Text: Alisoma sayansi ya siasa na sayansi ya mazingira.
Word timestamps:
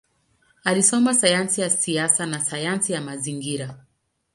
Alisoma 0.63 1.13
sayansi 1.13 1.61
ya 1.61 1.69
siasa 1.69 2.25
na 2.25 2.39
sayansi 2.39 2.93
ya 2.93 3.01
mazingira. 3.01 3.77